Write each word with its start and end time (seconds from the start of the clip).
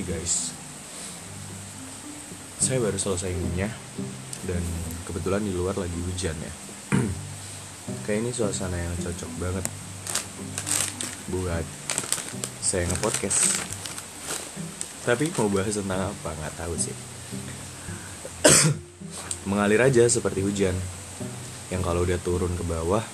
Oke 0.00 0.16
guys, 0.16 0.56
saya 2.56 2.80
baru 2.80 2.96
selesai 2.96 3.36
ngunyah 3.36 3.68
dan 4.48 4.64
kebetulan 5.04 5.44
di 5.44 5.52
luar 5.52 5.76
lagi 5.76 5.92
hujan 5.92 6.32
ya. 6.40 6.52
Kayak 8.08 8.24
ini 8.24 8.30
suasana 8.32 8.80
yang 8.80 8.96
cocok 8.96 9.28
banget 9.36 9.60
buat 11.28 11.66
saya 12.64 12.88
nge-podcast. 12.88 13.60
Tapi 15.04 15.36
mau 15.36 15.52
bahas 15.52 15.76
tentang 15.76 16.00
apa 16.08 16.30
nggak 16.32 16.54
tahu 16.56 16.74
sih. 16.80 16.96
Mengalir 19.52 19.84
aja 19.84 20.08
seperti 20.08 20.40
hujan 20.40 20.80
yang 21.68 21.84
kalau 21.84 22.08
udah 22.08 22.16
turun 22.24 22.56
ke 22.56 22.64
bawah, 22.64 23.04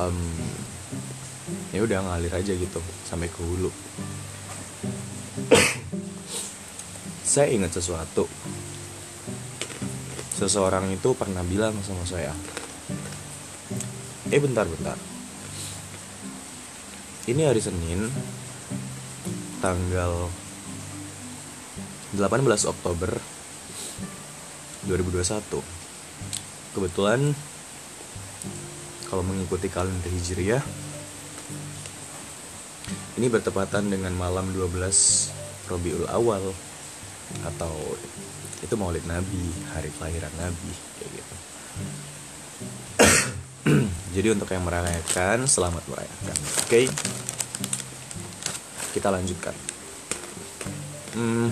um, 0.00 0.16
ya 1.76 1.84
udah 1.84 2.08
ngalir 2.08 2.32
aja 2.32 2.56
gitu 2.56 2.80
sampai 3.04 3.28
ke 3.28 3.36
hulu. 3.36 3.68
Saya 7.32 7.48
ingat 7.48 7.72
sesuatu. 7.72 8.28
Seseorang 10.36 10.92
itu 10.92 11.16
pernah 11.16 11.40
bilang 11.40 11.72
sama 11.80 12.04
saya, 12.04 12.36
"Eh 14.28 14.36
bentar-bentar. 14.36 15.00
Ini 17.24 17.48
hari 17.48 17.64
Senin 17.64 18.12
tanggal 19.64 20.28
18 22.12 22.68
Oktober 22.68 23.16
2021. 24.84 25.64
Kebetulan 26.76 27.32
kalau 29.08 29.24
mengikuti 29.24 29.72
kalender 29.72 30.12
Hijriah 30.12 30.60
ini 33.16 33.26
bertepatan 33.32 33.88
dengan 33.88 34.12
malam 34.20 34.52
12 34.52 35.32
Robiul 35.70 36.04
Awal 36.12 36.71
atau 37.42 37.72
itu 38.62 38.74
Maulid 38.78 39.02
Nabi, 39.08 39.42
hari 39.74 39.90
kelahiran 39.98 40.30
Nabi 40.38 40.72
kayak 40.98 41.10
gitu. 41.18 41.34
Jadi 44.14 44.28
untuk 44.30 44.48
yang 44.52 44.62
merayakan, 44.62 45.48
selamat 45.48 45.82
merayakan. 45.88 46.36
Oke. 46.62 46.86
Kita 48.92 49.08
lanjutkan. 49.08 49.56
Hmm, 51.12 51.48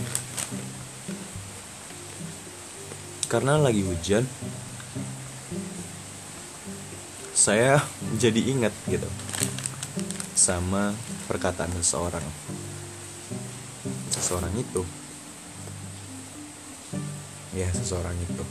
karena 3.30 3.62
lagi 3.62 3.86
hujan, 3.86 4.26
saya 7.30 7.78
jadi 8.22 8.40
ingat 8.50 8.74
gitu 8.90 9.06
sama 10.34 10.90
perkataan 11.30 11.70
seseorang. 11.78 12.26
Seseorang 14.10 14.50
itu 14.58 14.82
ya 17.60 17.68
seseorang 17.76 18.16
itu. 18.16 18.44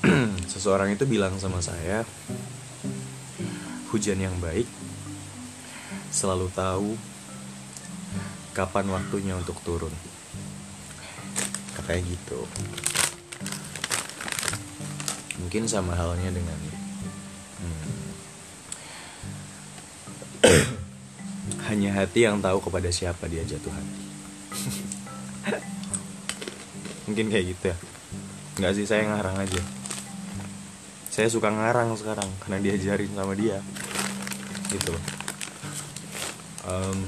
Seseorang 0.52 0.90
itu 0.90 1.06
bilang 1.06 1.38
sama 1.38 1.62
saya 1.62 2.02
hujan 3.94 4.18
yang 4.18 4.34
baik 4.42 4.66
selalu 6.10 6.50
tahu 6.50 6.98
kapan 8.50 8.90
waktunya 8.90 9.38
untuk 9.38 9.54
turun. 9.62 9.94
Katanya 11.78 12.02
gitu. 12.10 12.42
Mungkin 15.38 15.70
sama 15.70 15.94
halnya 15.94 16.34
dengan 16.34 16.58
hmm, 17.62 17.90
hanya 21.70 21.90
hati 21.94 22.26
yang 22.26 22.42
tahu 22.42 22.58
kepada 22.58 22.90
siapa 22.90 23.30
dia 23.30 23.46
jatuh 23.46 23.72
hati 23.72 24.09
mungkin 27.10 27.26
kayak 27.28 27.46
gitu 27.50 27.64
ya. 27.74 27.76
Nggak 28.62 28.72
sih 28.78 28.86
saya 28.86 29.10
ngarang 29.10 29.36
aja. 29.42 29.62
Saya 31.10 31.26
suka 31.26 31.50
ngarang 31.50 31.98
sekarang 31.98 32.30
karena 32.46 32.62
diajarin 32.62 33.10
sama 33.12 33.34
dia. 33.34 33.58
Gitu 34.70 34.94
um, 36.70 37.00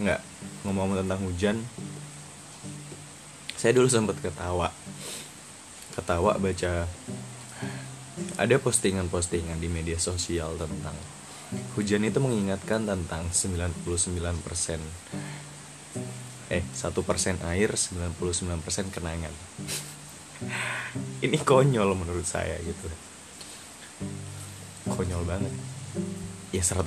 nggak 0.00 0.20
ngomong 0.66 0.96
tentang 0.98 1.20
hujan. 1.24 1.56
Saya 3.56 3.72
dulu 3.76 3.88
sempat 3.88 4.16
ketawa. 4.20 4.72
Ketawa 5.94 6.36
baca 6.36 6.88
ada 8.34 8.56
postingan-postingan 8.58 9.58
di 9.58 9.70
media 9.70 9.98
sosial 9.98 10.58
tentang 10.58 10.94
hujan 11.78 12.02
itu 12.02 12.18
mengingatkan 12.18 12.82
tentang 12.82 13.30
99% 13.30 13.86
eh 16.54 16.62
satu 16.70 17.02
persen 17.02 17.34
air 17.42 17.74
99% 17.74 18.94
kenangan. 18.94 19.34
Ini 21.18 21.38
konyol 21.42 21.98
menurut 21.98 22.22
saya 22.22 22.54
gitu. 22.62 22.86
Konyol 24.86 25.26
banget. 25.26 25.50
Ya 26.54 26.62
100% 26.62 26.86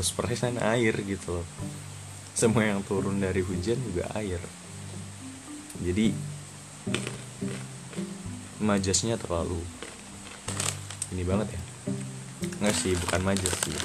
air 0.64 0.94
gitu 1.04 1.44
loh. 1.44 1.48
Semua 2.32 2.64
yang 2.64 2.80
turun 2.86 3.20
dari 3.20 3.44
hujan 3.44 3.76
juga 3.84 4.08
air. 4.16 4.40
Jadi 5.84 6.16
majasnya 8.64 9.20
terlalu 9.20 9.60
ini 11.12 11.24
banget 11.28 11.52
ya. 11.52 11.62
Nggak 12.64 12.76
sih 12.78 12.94
bukan 12.96 13.22
majas 13.26 13.56
sih. 13.68 13.76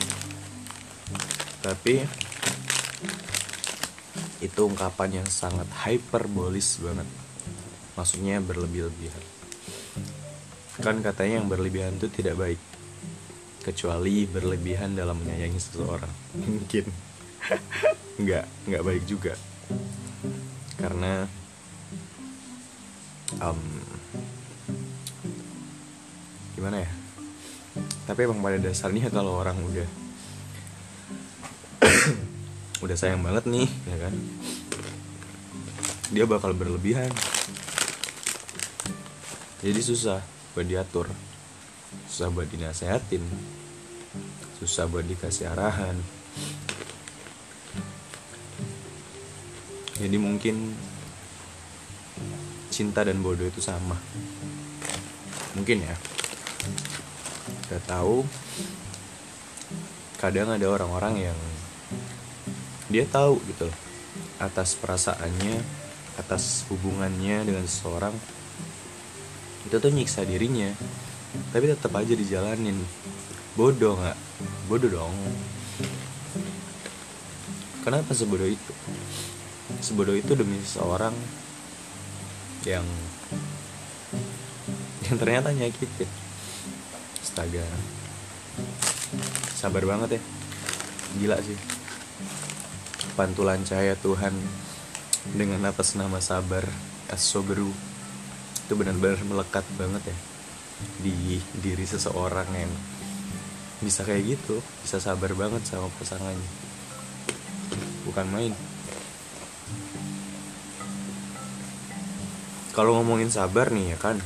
Tapi 1.62 2.06
itu 4.42 4.66
ungkapan 4.66 5.22
yang 5.22 5.28
sangat 5.30 5.70
hyperbolis 5.86 6.82
banget. 6.82 7.06
Maksudnya 7.94 8.42
berlebih-lebihan. 8.42 9.25
Kan 10.82 10.98
katanya 10.98 11.38
yang 11.38 11.47
berlebihan 11.47 11.94
itu 11.94 12.10
tidak 12.10 12.34
baik. 12.34 12.60
Kecuali 13.62 14.26
berlebihan 14.26 14.98
dalam 14.98 15.22
menyayangi 15.22 15.62
seseorang. 15.62 16.10
Mungkin. 16.42 16.91
Nggak 18.19 18.44
nggak 18.66 18.82
baik 18.82 19.04
juga. 19.06 19.38
Karena 20.75 21.22
um, 23.38 23.62
gimana 26.58 26.82
ya? 26.82 26.91
Tapi 28.10 28.26
emang 28.26 28.42
pada 28.42 28.58
dasarnya 28.58 29.06
kalau 29.06 29.38
orang 29.38 29.62
udah 29.62 30.01
udah 32.82 32.98
sayang 32.98 33.22
banget 33.22 33.47
nih 33.47 33.70
ya 33.87 33.97
kan? 34.03 34.15
Dia 36.10 36.26
bakal 36.26 36.53
berlebihan. 36.53 37.09
Jadi 39.62 39.81
susah 39.81 40.19
buat 40.53 40.66
diatur. 40.66 41.06
Susah 42.10 42.28
buat 42.34 42.50
dinasehatin. 42.50 43.22
Susah 44.59 44.91
buat 44.91 45.06
dikasih 45.06 45.54
arahan. 45.54 45.97
Jadi 50.03 50.16
mungkin 50.19 50.75
cinta 52.75 53.06
dan 53.06 53.22
bodoh 53.22 53.47
itu 53.47 53.62
sama. 53.62 53.94
Mungkin 55.55 55.87
ya. 55.87 55.94
Gak 57.70 57.87
tahu. 57.87 58.26
Kadang 60.19 60.50
ada 60.50 60.67
orang-orang 60.67 61.31
yang 61.31 61.38
dia 62.93 63.09
tahu 63.09 63.41
gitu 63.49 63.65
loh 63.65 63.79
atas 64.37 64.77
perasaannya 64.77 65.65
atas 66.21 66.69
hubungannya 66.69 67.49
dengan 67.49 67.65
seseorang 67.65 68.12
itu 69.65 69.81
tuh 69.81 69.89
nyiksa 69.89 70.29
dirinya 70.29 70.69
tapi 71.53 71.65
tetap 71.69 71.93
aja 71.97 72.12
dijalanin. 72.12 72.77
Bodoh 73.56 73.97
nggak? 73.97 74.19
Bodoh 74.69 74.91
dong. 74.93 75.17
Kenapa 77.85 78.12
sebodoh 78.12 78.47
itu? 78.47 78.73
Sebodoh 79.81 80.15
itu 80.15 80.33
demi 80.37 80.61
seseorang 80.61 81.17
yang 82.69 82.85
yang 85.09 85.17
ternyata 85.17 85.50
nyakitin. 85.56 86.09
Astaga. 87.25 87.65
Sabar 89.56 89.83
banget 89.89 90.17
ya. 90.17 90.23
Gila 91.17 91.37
sih 91.41 91.81
pantulan 93.12 93.61
cahaya 93.64 93.93
Tuhan 94.00 94.32
dengan 95.37 95.62
atas 95.69 95.94
nama 95.94 96.19
sabar 96.19 96.64
as-sobru. 97.12 97.70
Itu 98.64 98.73
benar-benar 98.75 99.20
melekat 99.29 99.67
banget 99.76 100.03
ya 100.09 100.19
di 100.99 101.38
diri 101.62 101.87
seseorang 101.87 102.49
yang 102.59 102.73
bisa 103.82 104.03
kayak 104.03 104.35
gitu 104.38 104.59
bisa 104.82 104.99
sabar 104.99 105.31
banget 105.37 105.62
sama 105.67 105.93
pasangannya. 106.00 106.50
Bukan 108.09 108.26
main. 108.32 108.55
Kalau 112.73 112.97
ngomongin 112.97 113.29
sabar 113.29 113.69
nih 113.69 113.94
ya 113.94 113.99
kan? 114.00 114.17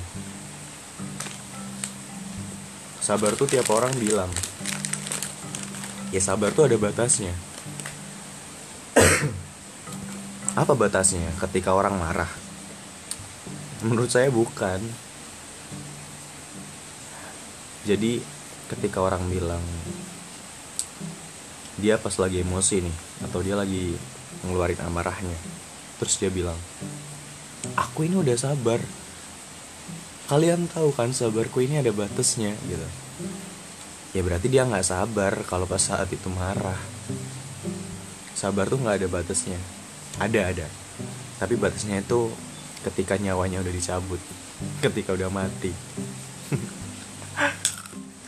Sabar 3.02 3.34
tuh 3.34 3.50
tiap 3.50 3.66
orang 3.74 3.90
bilang. 3.98 4.30
Ya 6.14 6.22
sabar 6.22 6.54
tuh 6.54 6.70
ada 6.70 6.78
batasnya 6.78 7.34
apa 10.56 10.72
batasnya 10.72 11.36
ketika 11.36 11.76
orang 11.76 12.00
marah? 12.00 12.32
Menurut 13.84 14.08
saya 14.08 14.32
bukan. 14.32 14.80
Jadi 17.84 18.24
ketika 18.72 19.04
orang 19.04 19.28
bilang 19.28 19.60
dia 21.76 22.00
pas 22.00 22.16
lagi 22.16 22.40
emosi 22.40 22.82
nih 22.82 22.96
atau 23.28 23.44
dia 23.44 23.52
lagi 23.54 23.94
ngeluarin 24.42 24.80
amarahnya 24.80 25.38
terus 26.00 26.18
dia 26.18 26.32
bilang 26.32 26.56
aku 27.76 28.08
ini 28.08 28.16
udah 28.16 28.34
sabar. 28.34 28.80
Kalian 30.26 30.66
tahu 30.66 30.90
kan 30.90 31.14
sabarku 31.14 31.62
ini 31.62 31.78
ada 31.78 31.92
batasnya 31.94 32.56
gitu. 32.66 32.88
Ya 34.16 34.24
berarti 34.24 34.50
dia 34.50 34.66
nggak 34.66 34.88
sabar 34.88 35.36
kalau 35.46 35.68
pas 35.68 35.84
saat 35.84 36.08
itu 36.10 36.26
marah. 36.32 36.80
Sabar 38.34 38.66
tuh 38.66 38.80
nggak 38.82 39.04
ada 39.04 39.08
batasnya 39.12 39.60
ada 40.16 40.40
ada. 40.48 40.66
Tapi 41.36 41.60
batasnya 41.60 42.00
itu 42.00 42.32
ketika 42.86 43.18
nyawanya 43.20 43.60
udah 43.60 43.74
dicabut 43.74 44.20
ketika 44.80 45.12
udah 45.12 45.28
mati. 45.28 45.72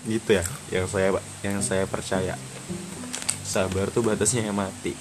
Gitu 0.08 0.40
ya 0.40 0.44
yang 0.72 0.88
saya 0.88 1.08
yang 1.44 1.60
saya 1.64 1.84
percaya. 1.88 2.36
Sabar 3.44 3.88
tuh 3.88 4.04
batasnya 4.04 4.48
yang 4.48 4.56
mati. 4.56 4.92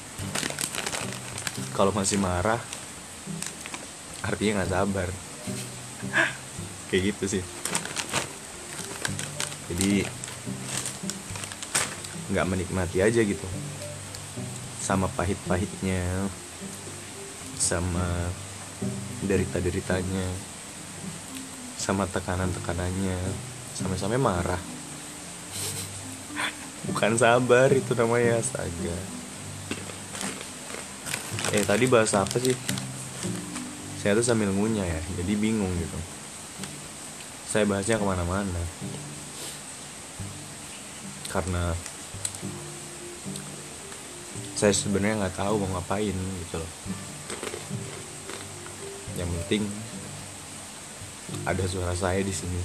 Kalau 1.76 1.92
masih 1.92 2.20
marah 2.20 2.60
artinya 4.24 4.64
nggak 4.64 4.72
sabar. 4.72 5.10
Kayak 6.88 7.04
gitu 7.12 7.24
sih. 7.40 7.44
Jadi 9.68 10.08
nggak 12.32 12.48
menikmati 12.48 13.04
aja 13.04 13.20
gitu. 13.20 13.48
Sama 14.80 15.12
pahit-pahitnya 15.12 16.32
sama 17.68 18.32
derita-deritanya 19.28 20.24
sama 21.76 22.08
tekanan-tekanannya 22.08 23.20
sampai-sampai 23.76 24.16
marah. 24.16 24.60
Bukan 26.88 27.20
sabar 27.20 27.68
itu 27.76 27.92
namanya 27.92 28.40
astaga. 28.40 28.96
Eh 31.52 31.68
tadi 31.68 31.92
bahasa 31.92 32.24
apa 32.24 32.40
sih? 32.40 32.56
Saya 34.00 34.16
tuh 34.16 34.24
sambil 34.24 34.48
ngunyah 34.56 34.88
ya 34.88 35.02
jadi 35.20 35.36
bingung 35.36 35.76
gitu. 35.76 36.00
Saya 37.52 37.68
bahasnya 37.68 38.00
ke 38.00 38.08
mana-mana. 38.08 38.64
Karena 41.28 41.76
saya 44.58 44.74
sebenarnya 44.74 45.22
nggak 45.22 45.38
tahu 45.38 45.62
mau 45.62 45.78
ngapain 45.78 46.16
gitu 46.16 46.58
loh 46.58 46.72
yang 49.18 49.30
penting 49.44 49.66
ada 51.44 51.64
suara 51.66 51.98
saya 51.98 52.22
di 52.22 52.32
sini. 52.32 52.62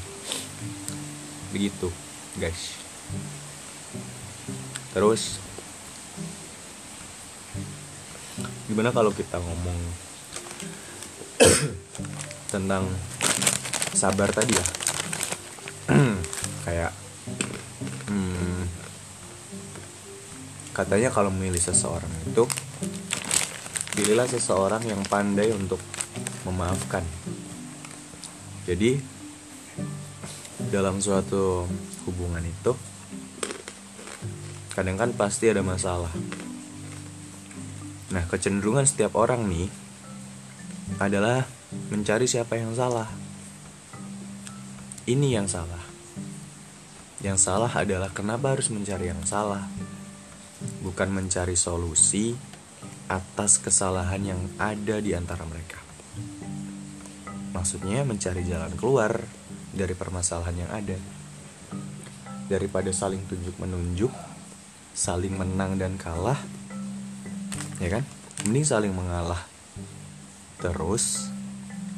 Begitu 1.50 1.88
guys. 2.36 2.76
Terus 4.92 5.40
gimana 8.68 8.92
kalau 8.92 9.12
kita 9.12 9.40
ngomong 9.40 9.78
tentang 12.52 12.84
sabar 13.96 14.28
tadi 14.32 14.52
ya? 14.52 14.66
Kayak 16.68 16.92
hmm, 18.08 18.62
katanya 20.76 21.08
kalau 21.08 21.32
memilih 21.32 21.60
seseorang 21.60 22.12
itu 22.28 22.44
pilihlah 23.92 24.24
seseorang 24.24 24.80
yang 24.88 25.04
pandai 25.04 25.52
untuk 25.52 25.80
memaafkan 26.44 27.04
jadi 28.62 29.02
dalam 30.70 31.02
suatu 31.02 31.66
hubungan 32.06 32.46
itu 32.46 32.72
kadang 34.72 34.96
kan 34.96 35.12
pasti 35.12 35.52
ada 35.52 35.60
masalah. 35.60 36.08
Nah, 38.08 38.24
kecenderungan 38.28 38.88
setiap 38.88 39.18
orang 39.20 39.44
nih 39.44 39.68
adalah 40.96 41.44
mencari 41.92 42.24
siapa 42.24 42.56
yang 42.56 42.72
salah. 42.72 43.08
Ini 45.04 45.42
yang 45.42 45.48
salah. 45.50 45.82
Yang 47.20 47.38
salah 47.44 47.68
adalah 47.68 48.08
kenapa 48.14 48.56
harus 48.56 48.72
mencari 48.72 49.12
yang 49.12 49.22
salah, 49.28 49.68
bukan 50.80 51.12
mencari 51.12 51.58
solusi 51.58 52.32
atas 53.12 53.60
kesalahan 53.60 54.22
yang 54.24 54.40
ada 54.56 55.02
di 55.04 55.12
antara 55.12 55.44
mereka. 55.44 55.81
Maksudnya, 57.52 58.04
mencari 58.04 58.42
jalan 58.48 58.72
keluar 58.74 59.20
dari 59.72 59.92
permasalahan 59.96 60.56
yang 60.56 60.70
ada, 60.72 60.96
daripada 62.52 62.92
saling 62.92 63.24
tunjuk-menunjuk 63.24 64.12
saling 64.92 65.32
menang 65.40 65.80
dan 65.80 65.96
kalah 65.96 66.36
ya 67.80 67.88
kan? 67.88 68.04
Mending 68.44 68.66
saling 68.68 68.92
mengalah 68.92 69.40
terus 70.60 71.32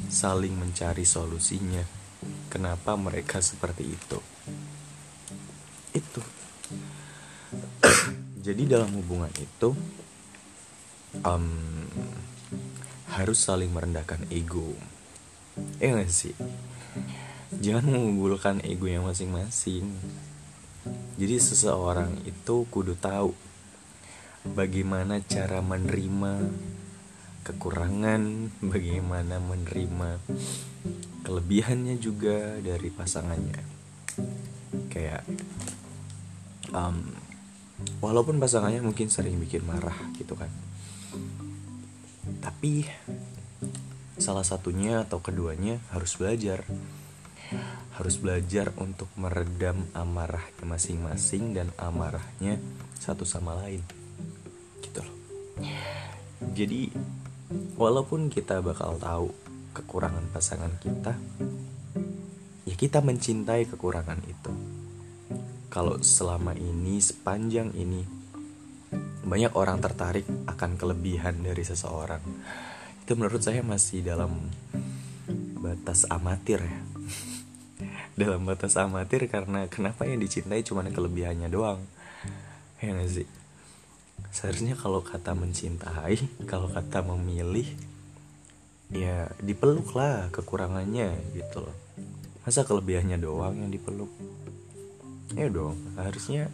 saling 0.07 0.55
mencari 0.55 1.03
solusinya. 1.03 1.83
Kenapa 2.49 2.95
mereka 2.95 3.43
seperti 3.43 3.83
itu? 3.83 4.19
Itu. 5.91 6.21
Jadi 8.45 8.63
dalam 8.65 8.89
hubungan 8.95 9.29
itu 9.37 9.75
um, 11.21 11.45
harus 13.13 13.37
saling 13.37 13.69
merendahkan 13.69 14.25
ego 14.31 14.73
eh 15.79 15.91
gak 15.91 16.11
sih 16.11 16.35
jangan 17.63 17.87
mengunggulkan 17.91 18.63
ego 18.65 18.87
yang 18.87 19.07
masing-masing 19.07 19.95
jadi 21.15 21.39
seseorang 21.39 22.21
itu 22.27 22.67
kudu 22.69 22.93
tahu 22.99 23.33
bagaimana 24.45 25.17
cara 25.25 25.63
menerima 25.65 26.45
kekurangan, 27.45 28.49
bagaimana 28.61 29.37
menerima 29.37 30.17
kelebihannya 31.25 31.97
juga 32.01 32.57
dari 32.61 32.89
pasangannya. 32.89 33.61
Kayak 34.89 35.25
um, 36.73 37.13
walaupun 38.01 38.41
pasangannya 38.41 38.81
mungkin 38.81 39.13
sering 39.13 39.37
bikin 39.37 39.61
marah 39.65 39.97
gitu 40.17 40.33
kan. 40.33 40.49
Tapi 42.41 42.85
salah 44.15 44.47
satunya 44.47 45.03
atau 45.03 45.19
keduanya 45.19 45.83
harus 45.91 46.15
belajar. 46.15 46.63
Harus 47.95 48.19
belajar 48.19 48.75
untuk 48.81 49.07
meredam 49.15 49.87
amarahnya 49.95 50.63
masing-masing 50.67 51.55
dan 51.55 51.71
amarahnya 51.79 52.59
satu 52.99 53.23
sama 53.23 53.55
lain. 53.59 53.83
Gitu 54.83 54.99
loh. 54.99 55.15
Jadi 56.51 56.91
walaupun 57.79 58.27
kita 58.27 58.59
bakal 58.59 58.99
tahu 58.99 59.31
kekurangan 59.75 60.31
pasangan 60.31 60.71
kita 60.79 61.13
ya 62.65 62.75
kita 62.75 62.99
mencintai 63.03 63.67
kekurangan 63.69 64.19
itu. 64.25 64.51
Kalau 65.69 65.99
selama 65.99 66.55
ini 66.55 67.03
sepanjang 67.03 67.75
ini 67.75 68.03
banyak 69.25 69.51
orang 69.57 69.83
tertarik 69.83 70.23
akan 70.47 70.79
kelebihan 70.79 71.43
dari 71.43 71.63
seseorang 71.65 72.23
itu 73.05 73.13
menurut 73.13 73.37
saya 73.37 73.61
masih 73.61 74.01
dalam 74.01 74.49
batas 75.61 76.09
amatir 76.09 76.57
ya. 76.57 76.79
Dalam 78.25 78.49
batas 78.49 78.73
amatir 78.81 79.29
karena 79.29 79.69
kenapa 79.69 80.09
yang 80.09 80.17
dicintai 80.17 80.65
cuma 80.65 80.81
kelebihannya 80.81 81.45
doang? 81.45 81.85
Ya 82.81 82.97
gak 82.97 83.13
sih? 83.13 83.29
Seharusnya 84.33 84.73
kalau 84.73 85.05
kata 85.05 85.37
mencintai 85.37 86.17
kalau 86.49 86.65
kata 86.65 87.05
memilih 87.05 87.69
ya 88.89 89.29
dipeluk 89.37 89.93
lah 89.93 90.33
kekurangannya 90.33 91.13
gitu 91.37 91.61
loh. 91.61 91.77
Masa 92.41 92.65
kelebihannya 92.65 93.21
doang 93.21 93.53
yang 93.53 93.69
dipeluk? 93.69 94.09
Ya 95.37 95.45
dong 95.45 95.77
harusnya 95.93 96.49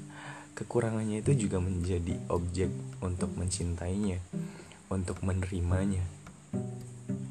kekurangannya 0.59 1.23
itu 1.23 1.47
juga 1.47 1.63
menjadi 1.63 2.19
objek 2.27 2.75
untuk 2.99 3.31
mencintainya 3.39 4.19
untuk 4.91 5.23
menerimanya 5.23 6.03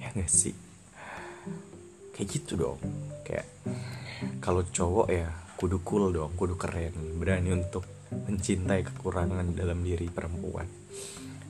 ya 0.01 0.09
gak 0.13 0.31
sih? 0.31 0.55
Kayak 2.17 2.29
gitu 2.33 2.53
dong. 2.57 2.79
Kayak 3.25 3.49
kalau 4.41 4.65
cowok 4.67 5.09
ya 5.09 5.29
kudu 5.61 5.85
cool 5.85 6.09
dong 6.13 6.33
kudu 6.37 6.57
keren 6.57 7.21
berani 7.21 7.53
untuk 7.53 7.85
mencintai 8.11 8.81
kekurangan 8.85 9.55
dalam 9.55 9.85
diri 9.85 10.09
perempuan. 10.09 10.67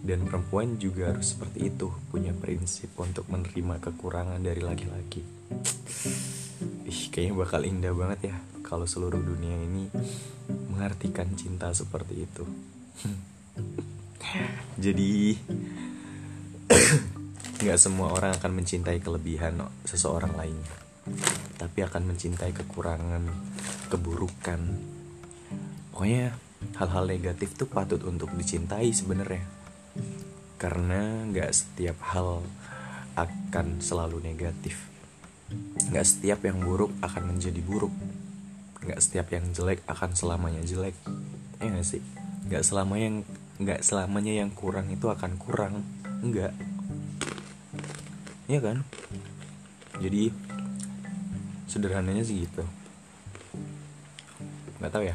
Dan 0.00 0.24
perempuan 0.24 0.80
juga 0.80 1.12
harus 1.12 1.36
seperti 1.36 1.68
itu 1.68 1.92
punya 2.08 2.32
prinsip 2.32 2.96
untuk 2.96 3.28
menerima 3.28 3.84
kekurangan 3.84 4.40
dari 4.40 4.64
laki-laki. 4.64 5.20
Ih 6.88 7.02
kayaknya 7.12 7.36
bakal 7.36 7.62
indah 7.68 7.92
banget 7.92 8.32
ya 8.32 8.36
kalau 8.64 8.88
seluruh 8.88 9.20
dunia 9.20 9.60
ini 9.60 9.92
mengartikan 10.72 11.28
cinta 11.36 11.68
seperti 11.76 12.14
itu. 12.24 12.44
Jadi 14.84 15.36
nggak 17.60 17.78
semua 17.80 18.12
orang 18.16 18.32
akan 18.40 18.52
mencintai 18.56 18.98
kelebihan 19.04 19.60
seseorang 19.84 20.32
lainnya 20.32 20.90
tapi 21.60 21.84
akan 21.84 22.12
mencintai 22.12 22.52
kekurangan 22.56 23.24
keburukan. 23.92 24.60
Pokoknya 25.92 26.32
hal-hal 26.80 27.04
negatif 27.04 27.56
tuh 27.56 27.68
patut 27.68 28.00
untuk 28.06 28.32
dicintai 28.32 28.88
sebenarnya. 28.92 29.44
Karena 30.56 31.28
nggak 31.28 31.50
setiap 31.52 31.98
hal 32.14 32.44
akan 33.16 33.80
selalu 33.84 34.24
negatif. 34.24 34.88
Nggak 35.90 36.06
setiap 36.06 36.40
yang 36.46 36.62
buruk 36.62 36.94
akan 37.04 37.36
menjadi 37.36 37.60
buruk. 37.60 37.92
Nggak 38.80 39.00
setiap 39.02 39.28
yang 39.34 39.52
jelek 39.52 39.84
akan 39.84 40.16
selamanya 40.16 40.64
jelek. 40.64 40.96
Ya 41.60 41.68
gak 41.68 41.84
sih? 41.84 42.00
Nggak 42.48 42.64
selamanya 42.64 43.04
yang 43.04 43.18
nggak 43.60 43.80
selamanya 43.84 44.32
yang 44.40 44.50
kurang 44.56 44.88
itu 44.88 45.12
akan 45.12 45.36
kurang. 45.36 45.84
Enggak 46.24 46.56
Iya 48.50 48.59
kan? 48.59 48.83
Jadi 50.02 50.35
sederhananya 51.71 52.26
sih 52.26 52.42
gitu. 52.50 52.66
Nggak 54.83 54.90
tahu 54.90 55.07
ya. 55.07 55.14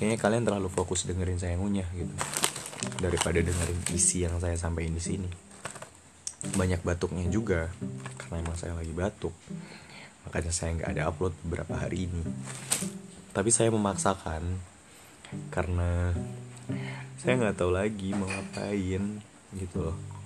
Kayaknya 0.00 0.16
kalian 0.16 0.44
terlalu 0.48 0.72
fokus 0.72 1.04
dengerin 1.04 1.36
saya 1.36 1.60
ngunyah 1.60 1.84
gitu. 1.92 2.14
Daripada 3.04 3.44
dengerin 3.44 3.84
isi 3.92 4.24
yang 4.24 4.40
saya 4.40 4.56
sampaikan 4.56 4.96
di 4.96 5.04
sini. 5.04 5.28
Banyak 6.56 6.80
batuknya 6.88 7.28
juga 7.28 7.68
karena 8.16 8.40
emang 8.40 8.56
saya 8.56 8.72
lagi 8.72 8.96
batuk. 8.96 9.36
Makanya 10.24 10.48
saya 10.48 10.72
nggak 10.72 10.90
ada 10.96 11.12
upload 11.12 11.36
beberapa 11.44 11.76
hari 11.76 12.08
ini. 12.08 12.24
Tapi 13.36 13.52
saya 13.52 13.68
memaksakan 13.68 14.56
karena 15.52 16.16
saya 17.20 17.36
nggak 17.44 17.60
tahu 17.60 17.76
lagi 17.76 18.16
mau 18.16 18.24
ngapain 18.24 19.20
gitu 19.52 19.84
loh 19.84 20.17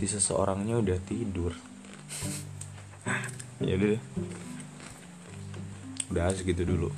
si 0.00 0.08
seseorangnya 0.08 0.80
udah 0.80 0.96
tidur. 1.04 1.52
Ya 3.60 3.76
udah. 3.76 4.00
Udah 6.08 6.32
segitu 6.32 6.64
dulu. 6.64 6.88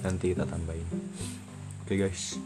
Nanti 0.00 0.32
kita 0.32 0.48
tambahin. 0.48 0.88
Oke 1.84 1.92
okay, 1.92 2.08
guys. 2.08 2.40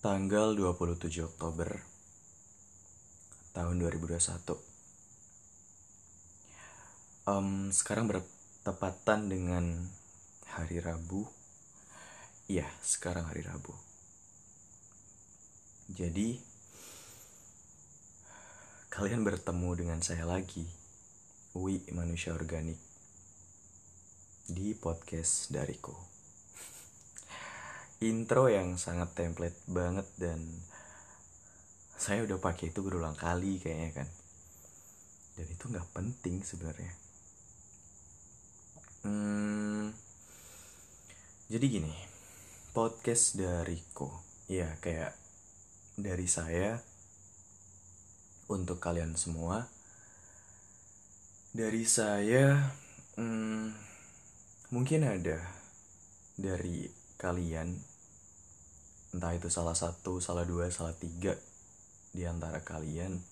Tanggal 0.00 0.56
27 0.56 1.20
Oktober 1.20 1.84
tahun 3.52 3.76
2021 3.76 4.56
um, 7.28 7.68
sekarang 7.68 8.08
bertepatan 8.08 9.28
dengan 9.28 9.84
hari 10.56 10.80
Rabu? 10.80 11.28
Iya 12.48 12.64
sekarang 12.80 13.28
hari 13.28 13.44
Rabu. 13.44 13.76
Jadi 15.92 16.40
kalian 18.88 19.20
bertemu 19.20 19.70
dengan 19.76 20.00
saya 20.00 20.24
lagi 20.24 20.64
Wi 21.52 21.84
Manusia 21.92 22.32
Organik 22.32 22.80
di 24.48 24.72
podcast 24.72 25.52
dariku. 25.52 25.92
Intro 28.00 28.48
yang 28.48 28.80
sangat 28.80 29.12
template 29.12 29.60
banget 29.68 30.08
dan 30.16 30.40
saya 32.00 32.24
udah 32.24 32.40
pakai 32.40 32.72
itu 32.72 32.80
berulang 32.80 33.16
kali 33.16 33.60
kayaknya 33.60 34.04
kan. 34.04 34.08
Dan 35.36 35.46
itu 35.52 35.64
nggak 35.68 35.88
penting 35.92 36.40
sebenarnya. 36.40 36.92
Hmm, 39.04 39.92
jadi 41.46 41.62
gini 41.70 41.94
podcast 42.74 43.38
dariku 43.38 44.10
ya 44.50 44.66
kayak 44.82 45.14
dari 45.94 46.26
saya 46.26 46.82
untuk 48.50 48.82
kalian 48.82 49.14
semua. 49.14 49.70
Dari 51.54 51.86
saya 51.86 52.74
hmm, 53.14 53.70
mungkin 54.74 55.06
ada 55.06 55.38
dari 56.34 56.90
kalian 57.16 57.78
entah 59.14 59.32
itu 59.32 59.46
salah 59.46 59.78
satu 59.78 60.18
salah 60.18 60.42
dua 60.42 60.66
salah 60.68 60.98
tiga 60.98 61.32
di 62.10 62.26
antara 62.26 62.60
kalian 62.60 63.22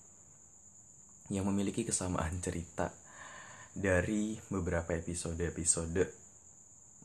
yang 1.29 1.45
memiliki 1.51 1.83
kesamaan 1.83 2.39
cerita 2.39 2.95
dari 3.75 4.39
beberapa 4.47 4.95
episode-episode 4.95 6.07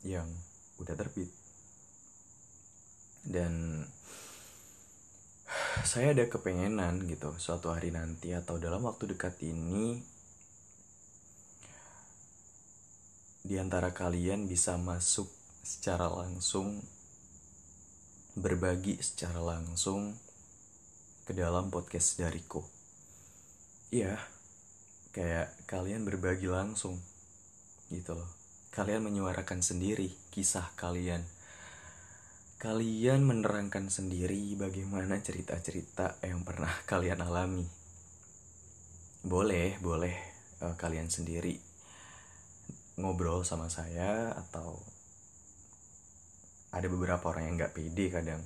yang 0.07 0.25
udah 0.81 0.95
terbit 0.97 1.29
dan 3.21 3.85
saya 5.85 6.13
ada 6.17 6.25
kepengenan 6.25 7.05
gitu 7.05 7.37
suatu 7.37 7.69
hari 7.69 7.93
nanti 7.93 8.33
atau 8.33 8.57
dalam 8.57 8.81
waktu 8.85 9.13
dekat 9.13 9.37
ini 9.45 10.01
di 13.41 13.57
antara 13.57 13.89
kalian 13.93 14.45
bisa 14.45 14.77
masuk 14.77 15.29
secara 15.61 16.09
langsung 16.09 16.81
berbagi 18.37 18.95
secara 19.01 19.43
langsung 19.43 20.15
ke 21.27 21.35
dalam 21.35 21.67
podcast 21.67 22.15
dariku. 22.15 22.63
Iya, 23.91 24.15
kayak 25.11 25.67
kalian 25.67 26.07
berbagi 26.07 26.47
langsung 26.47 26.95
gitu 27.91 28.15
loh. 28.15 28.40
Kalian 28.71 29.03
menyuarakan 29.03 29.59
sendiri 29.59 30.15
kisah 30.31 30.71
kalian 30.79 31.27
kalian 32.61 33.25
menerangkan 33.25 33.89
sendiri 33.89 34.53
bagaimana 34.53 35.17
cerita-cerita 35.17 36.21
yang 36.21 36.45
pernah 36.45 36.69
kalian 36.85 37.19
alami. 37.25 37.65
Boleh, 39.25 39.81
boleh 39.81 40.13
uh, 40.61 40.77
kalian 40.77 41.09
sendiri 41.09 41.57
ngobrol 43.01 43.41
sama 43.41 43.65
saya 43.67 44.29
atau 44.37 44.77
ada 46.69 46.87
beberapa 46.87 47.33
orang 47.33 47.49
yang 47.49 47.55
nggak 47.57 47.73
pede 47.75 48.07
kadang 48.13 48.45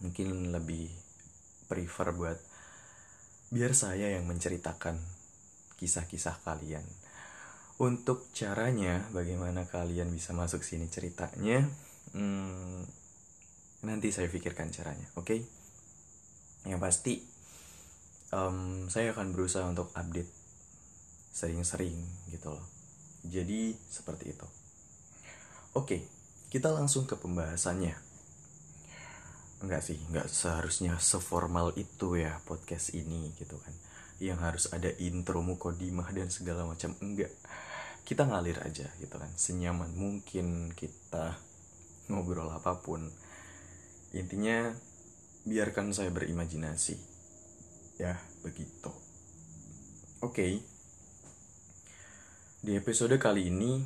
mungkin 0.00 0.50
lebih 0.56 0.88
prefer 1.68 2.16
buat 2.16 2.38
biar 3.52 3.76
saya 3.76 4.18
yang 4.18 4.24
menceritakan 4.24 4.98
kisah-kisah 5.76 6.40
kalian. 6.42 6.82
Untuk 7.76 8.32
caranya, 8.32 9.04
bagaimana 9.12 9.68
kalian 9.68 10.08
bisa 10.08 10.32
masuk 10.32 10.64
sini 10.64 10.88
ceritanya? 10.88 11.68
hmm, 12.16 12.82
nanti 13.84 14.08
saya 14.14 14.30
pikirkan 14.32 14.72
caranya 14.72 15.06
oke 15.18 15.26
okay? 15.26 15.40
yang 16.64 16.78
pasti 16.78 17.20
um, 18.32 18.88
saya 18.88 19.12
akan 19.12 19.36
berusaha 19.36 19.66
untuk 19.66 19.90
update 19.92 20.30
sering-sering 21.36 21.96
gitu 22.32 22.56
loh 22.56 22.66
jadi 23.26 23.74
seperti 23.90 24.32
itu 24.32 24.46
oke 25.76 25.86
okay, 25.86 26.00
kita 26.48 26.70
langsung 26.70 27.04
ke 27.04 27.18
pembahasannya 27.18 27.94
enggak 29.60 29.82
sih 29.84 30.00
enggak 30.12 30.28
seharusnya 30.28 30.96
seformal 31.00 31.72
itu 31.76 32.16
ya 32.16 32.40
podcast 32.44 32.92
ini 32.96 33.32
gitu 33.36 33.56
kan 33.60 33.72
yang 34.16 34.40
harus 34.40 34.72
ada 34.72 34.88
intro 34.96 35.44
mukodimah 35.44 36.08
dan 36.16 36.32
segala 36.32 36.64
macam 36.64 36.96
enggak 37.04 37.32
kita 38.06 38.22
ngalir 38.22 38.62
aja 38.62 38.86
gitu 39.02 39.18
kan 39.18 39.28
senyaman. 39.34 39.90
Mungkin 39.98 40.70
kita 40.78 41.34
ngobrol 42.06 42.46
apa 42.54 42.78
pun 42.78 43.10
intinya 44.14 44.70
biarkan 45.42 45.90
saya 45.90 46.14
berimajinasi. 46.14 46.94
Ya 47.98 48.14
begitu. 48.46 48.94
Oke. 50.22 50.32
Okay. 50.32 50.52
di 52.66 52.74
episode 52.74 53.14
kali 53.22 53.46
ini 53.46 53.78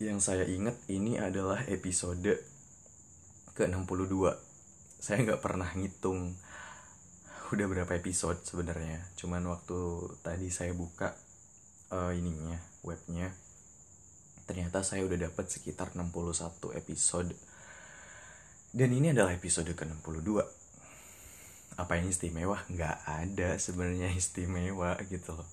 yang 0.00 0.16
saya 0.16 0.48
ingat 0.48 0.88
ini 0.88 1.20
adalah 1.20 1.64
episode 1.68 2.40
ke-62. 3.56 4.14
Saya 5.00 5.20
nggak 5.20 5.40
pernah 5.44 5.68
ngitung 5.72 6.32
udah 7.52 7.66
berapa 7.68 7.92
episode 7.96 8.40
sebenarnya. 8.44 9.04
Cuman 9.16 9.44
waktu 9.48 9.80
tadi 10.24 10.48
saya 10.48 10.72
buka 10.72 11.12
uh, 11.92 12.12
ininya 12.12 12.73
webnya. 12.84 13.32
Ternyata 14.44 14.84
saya 14.84 15.08
udah 15.08 15.32
dapat 15.32 15.48
sekitar 15.48 15.96
61 15.96 16.76
episode. 16.76 17.32
Dan 18.74 18.90
ini 18.92 19.16
adalah 19.16 19.32
episode 19.32 19.72
ke-62 19.72 20.44
apa 21.74 21.92
yang 21.98 22.06
istimewa? 22.06 22.60
Nggak 22.70 22.96
ada 23.08 23.58
sebenarnya 23.58 24.12
istimewa 24.14 24.94
gitu 25.08 25.34
loh. 25.34 25.48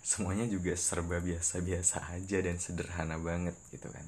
Semuanya 0.00 0.48
juga 0.48 0.72
serba 0.74 1.20
biasa-biasa 1.20 2.08
aja 2.16 2.38
dan 2.40 2.56
sederhana 2.56 3.20
banget 3.20 3.54
gitu 3.68 3.92
kan. 3.92 4.06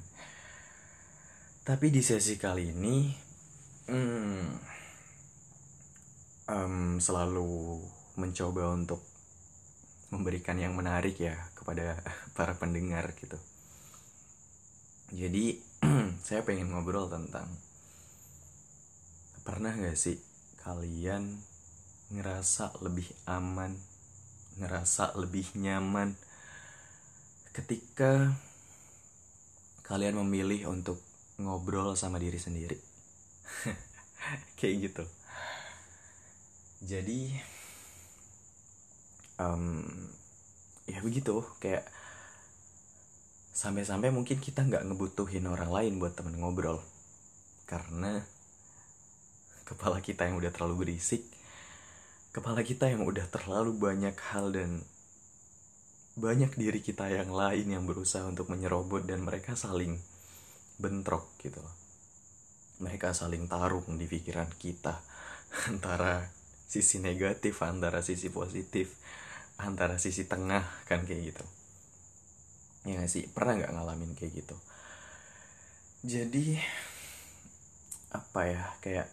Tapi 1.63 1.93
di 1.93 2.01
sesi 2.03 2.35
kali 2.35 2.75
ini 2.75 3.13
hmm, 3.87 4.43
um, 6.49 6.99
selalu 6.99 7.79
mencoba 8.19 8.73
untuk 8.73 8.99
memberikan 10.11 10.59
yang 10.59 10.77
menarik 10.77 11.17
ya 11.17 11.33
kepada 11.63 12.03
para 12.37 12.59
pendengar 12.59 13.15
gitu. 13.15 13.39
Jadi 15.15 15.63
saya 16.27 16.43
pengen 16.43 16.75
ngobrol 16.75 17.07
tentang 17.07 17.47
pernah 19.47 19.71
gak 19.71 19.95
sih 19.95 20.19
kalian 20.63 21.39
ngerasa 22.11 22.79
lebih 22.83 23.07
aman 23.27 23.75
ngerasa 24.59 25.17
lebih 25.17 25.49
nyaman 25.57 26.13
ketika 27.57 28.33
kalian 29.83 30.21
memilih 30.21 30.69
untuk 30.71 31.01
ngobrol 31.41 31.97
sama 31.97 32.21
diri 32.21 32.37
sendiri? 32.37 32.77
Kayak 34.57 34.75
gitu. 34.89 35.05
Jadi 36.83 37.33
um, 39.39 39.83
ya 40.89 40.99
begitu. 40.99 41.43
Kayak 41.59 41.87
sampai-sampai 43.53 44.09
mungkin 44.09 44.41
kita 44.41 44.65
nggak 44.65 44.83
ngebutuhin 44.89 45.45
orang 45.47 45.69
lain 45.69 45.93
buat 46.01 46.15
temen 46.17 46.39
ngobrol. 46.39 46.81
Karena 47.69 48.23
kepala 49.63 50.03
kita 50.03 50.27
yang 50.27 50.37
udah 50.37 50.51
terlalu 50.51 50.87
berisik 50.87 51.23
kepala 52.33 52.65
kita 52.65 52.89
yang 52.89 53.05
udah 53.05 53.29
terlalu 53.29 53.77
banyak 53.77 54.17
hal 54.33 54.49
dan 54.49 54.81
banyak 56.17 56.49
diri 56.57 56.81
kita 56.81 57.05
yang 57.13 57.29
lain 57.29 57.69
yang 57.69 57.85
berusaha 57.85 58.25
untuk 58.25 58.49
menyerobot 58.49 59.05
dan 59.05 59.21
mereka 59.21 59.53
saling 59.53 60.01
bentrok 60.81 61.29
gitu 61.37 61.61
loh. 61.61 61.77
Mereka 62.81 63.13
saling 63.13 63.45
tarung 63.45 63.85
di 64.01 64.09
pikiran 64.09 64.49
kita 64.57 64.97
antara 65.69 66.25
sisi 66.65 66.97
negatif 66.97 67.61
antara 67.61 68.01
sisi 68.01 68.33
positif 68.33 68.97
antara 69.61 70.01
sisi 70.01 70.25
tengah 70.25 70.63
kan 70.89 71.05
kayak 71.05 71.33
gitu. 71.33 71.45
Ya 72.83 72.99
gak 72.99 73.11
sih? 73.11 73.29
Pernah 73.31 73.59
nggak 73.63 73.73
ngalamin 73.73 74.11
kayak 74.17 74.43
gitu? 74.43 74.57
Jadi 76.03 76.59
apa 78.11 78.41
ya? 78.49 78.63
Kayak 78.83 79.07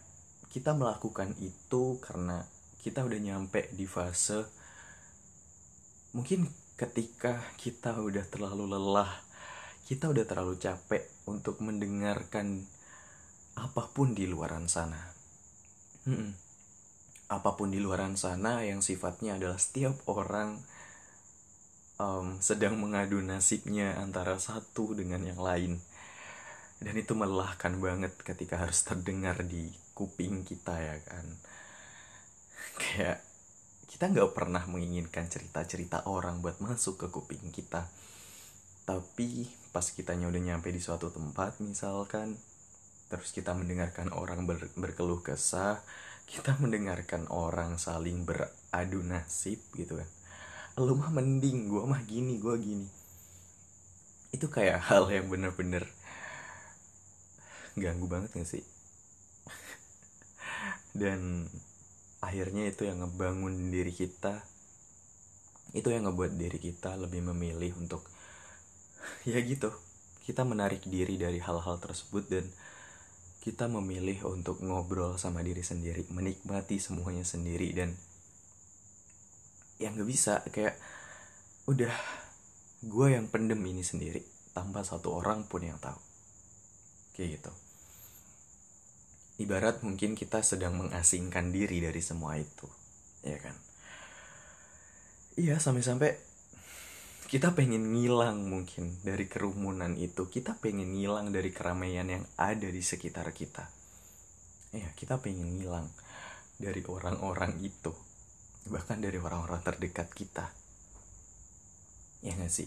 kita 0.51 0.75
melakukan 0.75 1.39
itu 1.39 2.03
karena 2.03 2.43
kita 2.83 3.07
udah 3.07 3.21
nyampe 3.23 3.71
di 3.77 3.87
fase 3.87 4.49
mungkin 6.11 6.51
ketika 6.75 7.39
kita 7.55 7.95
udah 8.03 8.27
terlalu 8.27 8.67
lelah 8.67 9.13
kita 9.87 10.11
udah 10.11 10.27
terlalu 10.27 10.55
capek 10.59 11.07
untuk 11.27 11.59
mendengarkan 11.63 12.63
apa 13.59 13.91
pun 13.91 14.15
di 14.15 14.31
luaran 14.31 14.71
sana. 14.71 15.03
Hmm, 16.07 16.31
apa 17.31 17.55
pun 17.55 17.71
di 17.71 17.79
luaran 17.79 18.19
sana 18.19 18.67
yang 18.67 18.83
sifatnya 18.83 19.39
adalah 19.39 19.55
setiap 19.55 20.03
orang 20.11 20.59
um, 22.03 22.43
sedang 22.43 22.75
mengadu 22.75 23.23
nasibnya 23.23 23.95
antara 24.03 24.35
satu 24.43 24.99
dengan 24.99 25.23
yang 25.23 25.39
lain. 25.39 25.79
Dan 26.83 26.99
itu 26.99 27.15
melelahkan 27.15 27.79
banget 27.79 28.19
ketika 28.27 28.59
harus 28.59 28.83
terdengar 28.83 29.47
di 29.47 29.71
kuping 29.95 30.43
kita 30.43 30.75
ya 30.75 30.99
kan? 31.07 31.27
Kayak 32.83 33.23
kita 33.87 34.11
nggak 34.11 34.35
pernah 34.35 34.67
menginginkan 34.67 35.31
cerita-cerita 35.31 36.11
orang 36.11 36.43
buat 36.43 36.59
masuk 36.59 37.07
ke 37.07 37.07
kuping 37.15 37.55
kita. 37.55 37.87
Tapi 38.83 39.47
pas 39.71 39.87
kitanya 39.87 40.27
udah 40.27 40.43
nyampe 40.43 40.75
di 40.75 40.83
suatu 40.83 41.15
tempat 41.15 41.63
misalkan 41.63 42.35
terus 43.07 43.31
kita 43.31 43.55
mendengarkan 43.55 44.11
orang 44.11 44.47
ber 44.47 44.67
berkeluh 44.75 45.23
kesah 45.23 45.79
kita 46.31 46.55
mendengarkan 46.63 47.27
orang 47.27 47.75
saling 47.75 48.23
beradu 48.23 49.03
nasib 49.03 49.59
gitu 49.75 49.99
kan. 49.99 50.07
Lu 50.79 50.95
mah 50.95 51.11
mending 51.11 51.67
gue 51.67 51.83
mah 51.83 52.07
gini 52.07 52.39
gue 52.39 52.55
gini. 52.55 52.89
Itu 54.31 54.47
kayak 54.47 54.79
hal 54.95 55.11
yang 55.11 55.27
bener-bener 55.27 55.91
ganggu 57.75 58.07
banget 58.07 58.31
gak 58.39 58.47
sih? 58.47 58.63
Dan 61.01 61.51
akhirnya 62.23 62.71
itu 62.71 62.87
yang 62.87 63.03
ngebangun 63.03 63.75
diri 63.75 63.91
kita. 63.91 64.47
Itu 65.75 65.91
yang 65.91 66.07
ngebuat 66.07 66.39
diri 66.39 66.63
kita 66.63 66.95
lebih 66.95 67.27
memilih 67.27 67.75
untuk 67.75 68.07
ya 69.27 69.43
gitu 69.43 69.75
kita 70.21 70.47
menarik 70.47 70.87
diri 70.87 71.19
dari 71.19 71.43
hal-hal 71.43 71.83
tersebut 71.83 72.31
dan 72.31 72.47
kita 73.41 73.73
memilih 73.73 74.21
untuk 74.29 74.61
ngobrol 74.61 75.17
sama 75.17 75.41
diri 75.41 75.65
sendiri 75.65 76.05
menikmati 76.13 76.77
semuanya 76.77 77.25
sendiri 77.25 77.73
dan 77.73 77.97
yang 79.81 79.97
gak 79.97 80.09
bisa 80.09 80.45
kayak 80.53 80.77
udah 81.65 81.93
gue 82.85 83.07
yang 83.13 83.33
pendem 83.33 83.61
ini 83.65 83.81
sendiri 83.81 84.21
tanpa 84.53 84.85
satu 84.85 85.17
orang 85.17 85.49
pun 85.49 85.65
yang 85.65 85.81
tahu. 85.81 85.97
Kayak 87.17 87.41
gitu. 87.41 87.53
Ibarat 89.41 89.81
mungkin 89.81 90.13
kita 90.13 90.45
sedang 90.45 90.77
mengasingkan 90.77 91.49
diri 91.49 91.81
dari 91.81 92.05
semua 92.05 92.37
itu 92.37 92.69
ya 93.25 93.41
kan? 93.41 93.57
Iya 95.41 95.57
sampai-sampai 95.57 96.30
kita 97.31 97.55
pengen 97.55 97.95
ngilang 97.95 98.43
mungkin 98.43 98.99
dari 99.07 99.31
kerumunan 99.31 99.95
itu. 99.95 100.27
Kita 100.27 100.59
pengen 100.59 100.99
ngilang 100.99 101.31
dari 101.31 101.55
keramaian 101.55 102.11
yang 102.11 102.27
ada 102.35 102.67
di 102.67 102.83
sekitar 102.83 103.31
kita. 103.31 103.71
Ya 104.75 104.91
kita 104.99 105.23
pengen 105.23 105.55
ngilang 105.55 105.87
dari 106.59 106.83
orang-orang 106.83 107.63
itu. 107.63 107.95
Bahkan 108.67 108.99
dari 108.99 109.23
orang-orang 109.23 109.63
terdekat 109.63 110.11
kita. 110.11 110.51
Ya 112.27 112.35
gak 112.35 112.51
sih? 112.51 112.67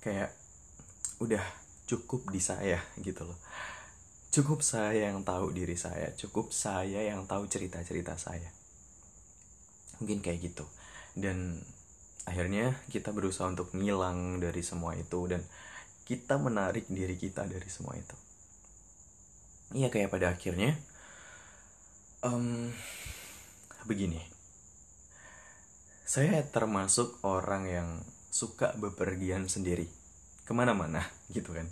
Kayak 0.00 0.32
udah 1.20 1.44
cukup 1.84 2.24
di 2.32 2.40
saya 2.40 2.80
gitu 3.04 3.28
loh. 3.28 3.36
Cukup 4.32 4.64
saya 4.64 5.12
yang 5.12 5.28
tahu 5.28 5.52
diri 5.52 5.76
saya. 5.76 6.08
Cukup 6.16 6.56
saya 6.56 7.04
yang 7.04 7.28
tahu 7.28 7.44
cerita-cerita 7.52 8.16
saya. 8.16 8.48
Mungkin 10.00 10.24
kayak 10.24 10.40
gitu. 10.40 10.64
Dan 11.12 11.60
akhirnya 12.28 12.76
kita 12.92 13.14
berusaha 13.14 13.48
untuk 13.48 13.72
ngilang 13.72 14.42
dari 14.42 14.60
semua 14.60 14.96
itu 14.96 15.24
dan 15.30 15.40
kita 16.04 16.36
menarik 16.42 16.90
diri 16.90 17.14
kita 17.14 17.46
dari 17.46 17.70
semua 17.70 17.94
itu. 17.94 18.16
Iya 19.70 19.86
kayak 19.86 20.10
pada 20.10 20.34
akhirnya 20.34 20.74
um, 22.26 22.74
begini. 23.86 24.18
Saya 26.02 26.42
termasuk 26.42 27.22
orang 27.22 27.70
yang 27.70 27.88
suka 28.34 28.74
bepergian 28.74 29.46
sendiri. 29.46 29.86
Ke 30.42 30.50
mana-mana 30.50 31.06
gitu 31.34 31.54
kan. 31.54 31.70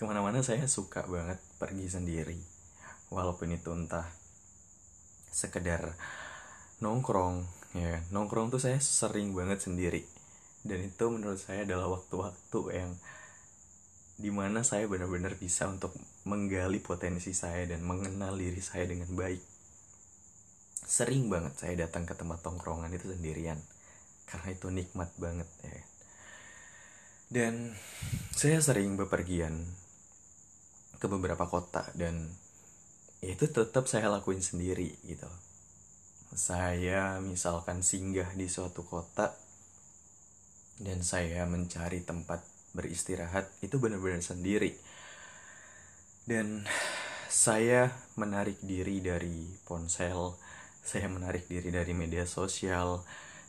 Ke 0.00 0.08
mana-mana 0.08 0.40
saya 0.40 0.64
suka 0.64 1.04
banget 1.04 1.36
pergi 1.60 1.92
sendiri. 1.92 2.40
Walaupun 3.12 3.52
itu 3.52 3.68
entah 3.76 4.08
sekedar 5.28 5.92
nongkrong 6.80 7.44
ya 7.74 8.00
nongkrong 8.14 8.54
tuh 8.54 8.62
saya 8.62 8.78
sering 8.78 9.34
banget 9.34 9.66
sendiri. 9.66 10.06
Dan 10.64 10.88
itu 10.88 11.04
menurut 11.12 11.36
saya 11.36 11.68
adalah 11.68 11.92
waktu-waktu 11.92 12.60
yang 12.72 12.90
di 14.14 14.30
mana 14.30 14.62
saya 14.62 14.86
benar-benar 14.88 15.36
bisa 15.36 15.68
untuk 15.68 15.92
menggali 16.24 16.80
potensi 16.80 17.34
saya 17.34 17.68
dan 17.68 17.84
mengenal 17.84 18.38
diri 18.38 18.62
saya 18.62 18.88
dengan 18.88 19.10
baik. 19.12 19.42
Sering 20.86 21.28
banget 21.28 21.58
saya 21.60 21.74
datang 21.84 22.08
ke 22.08 22.16
tempat 22.16 22.40
tongkrongan 22.40 22.94
itu 22.94 23.12
sendirian. 23.12 23.60
Karena 24.24 24.48
itu 24.56 24.72
nikmat 24.72 25.12
banget 25.20 25.50
ya 25.66 25.82
dan 27.34 27.72
saya 28.30 28.62
sering 28.62 28.94
bepergian 28.94 29.66
ke 31.02 31.06
beberapa 31.10 31.48
kota 31.50 31.88
dan 31.98 32.30
ya 33.18 33.34
itu 33.34 33.50
tetap 33.50 33.90
saya 33.90 34.06
lakuin 34.06 34.38
sendiri 34.38 34.94
gitu 35.02 35.28
saya 36.34 37.22
misalkan 37.22 37.86
singgah 37.86 38.28
di 38.34 38.50
suatu 38.50 38.82
kota 38.82 39.30
dan 40.82 41.06
saya 41.06 41.46
mencari 41.46 42.02
tempat 42.02 42.42
beristirahat 42.74 43.46
itu 43.62 43.78
benar-benar 43.78 44.18
sendiri. 44.18 44.74
Dan 46.26 46.66
saya 47.30 47.94
menarik 48.18 48.58
diri 48.60 48.98
dari 48.98 49.46
ponsel 49.62 50.34
saya 50.84 51.08
menarik 51.08 51.48
diri 51.48 51.72
dari 51.72 51.96
media 51.96 52.28
sosial 52.28 53.00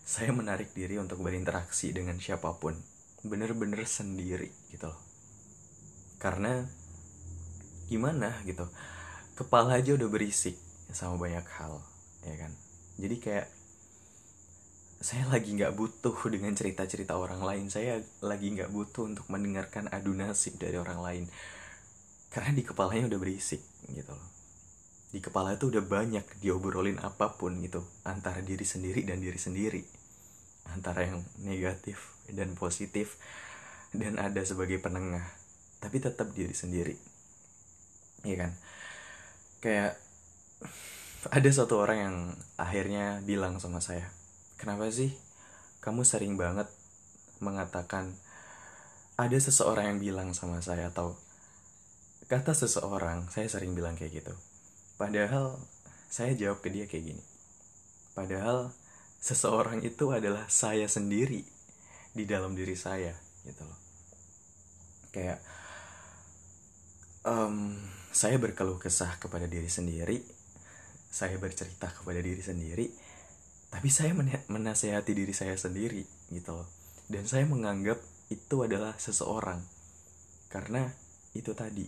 saya 0.05 0.31
menarik 0.31 0.71
diri 0.71 0.95
untuk 1.01 1.19
berinteraksi 1.19 1.91
dengan 1.91 2.21
siapa 2.21 2.55
pun. 2.61 2.77
Bener-bener 3.25 3.83
sendiri 3.89 4.53
gitu 4.69 4.93
loh. 4.93 5.01
Karena 6.21 6.61
gimana 7.85 8.33
gitu 8.45 8.65
kepala 9.37 9.77
aja 9.77 9.93
udah 9.93 10.09
berisik 10.09 10.57
sama 10.89 11.21
banyak 11.21 11.45
hal 11.61 11.85
ya 12.25 12.33
kan 12.33 12.64
jadi 12.95 13.15
kayak 13.19 13.47
saya 15.05 15.27
lagi 15.27 15.53
nggak 15.53 15.75
butuh 15.75 16.15
dengan 16.31 16.55
cerita-cerita 16.55 17.19
orang 17.19 17.43
lain. 17.43 17.69
Saya 17.69 18.01
lagi 18.23 18.49
nggak 18.55 18.71
butuh 18.71 19.05
untuk 19.05 19.27
mendengarkan 19.29 19.91
adu 19.91 20.15
nasib 20.15 20.57
dari 20.57 20.79
orang 20.79 20.97
lain. 21.03 21.23
Karena 22.31 22.55
di 22.55 22.63
kepalanya 22.65 23.13
udah 23.13 23.19
berisik 23.19 23.61
gitu 23.91 24.11
loh. 24.11 24.29
Di 25.13 25.21
kepala 25.21 25.55
itu 25.55 25.69
udah 25.69 25.83
banyak 25.85 26.25
diobrolin 26.41 26.97
apa 27.03 27.35
pun 27.37 27.59
gitu. 27.61 27.85
Antara 28.07 28.41
diri 28.41 28.65
sendiri 28.65 29.05
dan 29.05 29.21
diri 29.21 29.37
sendiri. 29.37 29.83
Antara 30.73 31.05
yang 31.05 31.21
negatif 31.43 32.15
dan 32.31 32.57
positif. 32.57 33.19
Dan 33.93 34.17
ada 34.17 34.41
sebagai 34.41 34.81
penengah. 34.81 35.23
Tapi 35.83 36.01
tetap 36.01 36.33
diri 36.33 36.51
sendiri. 36.51 36.95
Iya 38.25 38.47
kan? 38.47 38.51
Kayak 39.61 39.93
ada 41.31 41.49
satu 41.49 41.81
orang 41.81 41.97
yang 41.97 42.17
akhirnya 42.59 43.21
bilang 43.25 43.57
sama 43.57 43.81
saya 43.81 44.09
kenapa 44.57 44.89
sih 44.91 45.13
kamu 45.85 46.01
sering 46.01 46.33
banget 46.37 46.69
mengatakan 47.41 48.17
ada 49.15 49.37
seseorang 49.39 49.95
yang 49.95 49.99
bilang 50.01 50.29
sama 50.35 50.59
saya 50.59 50.91
atau 50.91 51.15
kata 52.27 52.51
seseorang 52.51 53.31
saya 53.31 53.47
sering 53.47 53.71
bilang 53.71 53.95
kayak 53.95 54.23
gitu. 54.23 54.33
Padahal 54.99 55.55
saya 56.11 56.35
jawab 56.35 56.59
ke 56.59 56.67
dia 56.73 56.83
kayak 56.89 57.15
gini. 57.15 57.23
Padahal 58.11 58.75
seseorang 59.23 59.83
itu 59.87 60.11
adalah 60.11 60.47
saya 60.51 60.87
sendiri 60.89 61.47
di 62.11 62.23
dalam 62.27 62.55
diri 62.57 62.75
saya 62.75 63.15
gitu 63.47 63.63
loh. 63.63 63.79
Kayak 65.15 65.39
um, 67.23 67.79
saya 68.11 68.35
berkeluh 68.35 68.79
kesah 68.79 69.15
kepada 69.15 69.47
diri 69.47 69.71
sendiri 69.71 70.19
saya 71.15 71.39
bercerita 71.39 71.87
kepada 71.95 72.19
diri 72.19 72.43
sendiri 72.43 72.91
tapi 73.75 73.91
saya 73.91 74.15
menasehati 74.47 75.11
diri 75.11 75.35
saya 75.35 75.59
sendiri 75.59 76.07
gitu 76.31 76.55
loh. 76.55 76.67
Dan 77.11 77.27
saya 77.27 77.43
menganggap 77.43 77.99
itu 78.31 78.55
adalah 78.63 78.95
seseorang. 78.95 79.59
Karena 80.47 80.87
itu 81.35 81.51
tadi 81.51 81.83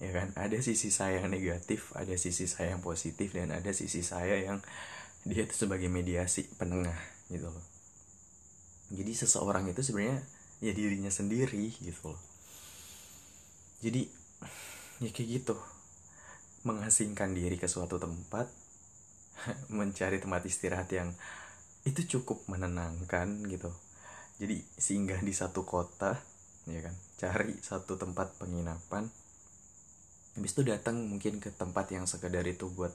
ya 0.00 0.16
kan? 0.16 0.32
Ada 0.32 0.64
sisi 0.64 0.88
saya 0.88 1.20
yang 1.20 1.28
negatif 1.28 1.92
ada 1.92 2.16
sisi 2.16 2.48
saya 2.48 2.72
yang 2.72 2.80
positif 2.80 3.36
dan 3.36 3.52
ada 3.52 3.68
sisi 3.76 4.00
saya 4.00 4.40
yang 4.40 4.64
dia 5.28 5.44
itu 5.44 5.52
sebagai 5.52 5.92
mediasi 5.92 6.48
penengah 6.56 6.96
gitu 7.28 7.52
loh. 7.52 7.66
Jadi 8.88 9.12
seseorang 9.12 9.68
itu 9.68 9.84
sebenarnya 9.84 10.24
ya 10.64 10.72
dirinya 10.72 11.12
sendiri 11.12 11.68
gitu 11.84 12.16
loh. 12.16 12.22
Jadi 13.84 14.08
ya 15.04 15.10
kayak 15.12 15.28
gitu 15.28 15.56
mengasingkan 16.64 17.36
diri 17.36 17.60
ke 17.60 17.68
suatu 17.68 18.00
tempat 18.00 18.48
mencari 19.76 20.16
tempat 20.18 20.42
istirahat 20.48 20.88
yang 20.90 21.12
itu 21.84 22.18
cukup 22.18 22.48
menenangkan 22.48 23.44
gitu. 23.44 23.70
Jadi 24.40 24.64
singgah 24.74 25.20
di 25.20 25.30
satu 25.30 25.62
kota 25.62 26.16
ya 26.64 26.80
kan 26.80 26.96
cari 27.20 27.54
satu 27.60 28.00
tempat 28.00 28.40
penginapan. 28.40 29.06
Habis 30.34 30.52
itu 30.56 30.66
datang 30.66 30.98
mungkin 31.06 31.38
ke 31.38 31.52
tempat 31.54 31.92
yang 31.94 32.08
sekedar 32.08 32.42
itu 32.48 32.66
buat 32.72 32.90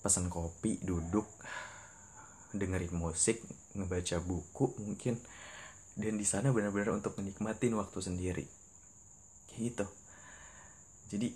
pesan 0.00 0.32
kopi 0.32 0.80
duduk 0.80 1.28
dengerin 2.56 2.94
musik 2.96 3.42
ngebaca 3.74 4.22
buku 4.22 4.78
mungkin. 4.80 5.18
Dan 5.98 6.16
di 6.16 6.24
sana 6.24 6.54
benar-benar 6.54 6.94
untuk 6.96 7.18
menikmatin 7.18 7.76
waktu 7.76 7.98
sendiri. 7.98 8.46
Kayak 9.50 9.60
gitu. 9.74 9.86
Jadi 11.10 11.28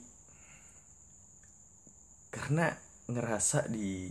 karena 2.35 2.75
ngerasa 3.07 3.71
di 3.71 4.11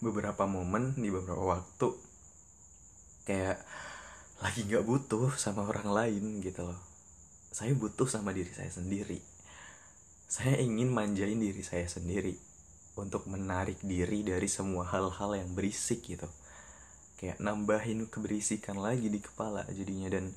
beberapa 0.00 0.48
momen 0.48 0.96
di 0.96 1.12
beberapa 1.12 1.44
waktu 1.44 1.88
kayak 3.28 3.60
lagi 4.40 4.64
nggak 4.64 4.84
butuh 4.84 5.36
sama 5.36 5.68
orang 5.68 5.92
lain 5.92 6.40
gitu 6.40 6.64
loh. 6.64 6.80
Saya 7.52 7.76
butuh 7.76 8.08
sama 8.08 8.32
diri 8.32 8.52
saya 8.52 8.72
sendiri. 8.72 9.20
Saya 10.28 10.60
ingin 10.60 10.92
manjain 10.92 11.36
diri 11.36 11.60
saya 11.60 11.84
sendiri 11.84 12.36
untuk 12.96 13.28
menarik 13.28 13.80
diri 13.84 14.24
dari 14.24 14.48
semua 14.48 14.88
hal-hal 14.88 15.36
yang 15.36 15.52
berisik 15.52 16.04
gitu. 16.04 16.28
Kayak 17.16 17.40
nambahin 17.40 18.08
keberisikan 18.08 18.80
lagi 18.80 19.08
di 19.08 19.20
kepala 19.20 19.64
jadinya 19.72 20.12
dan 20.12 20.32